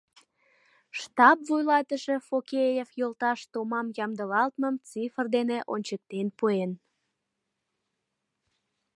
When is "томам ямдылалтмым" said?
3.51-4.75